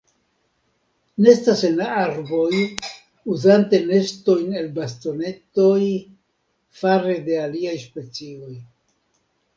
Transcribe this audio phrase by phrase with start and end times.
[1.25, 2.61] Nestas en arboj,
[3.35, 5.79] uzante nestojn el bastonetoj
[6.81, 8.53] fare de aliaj specioj.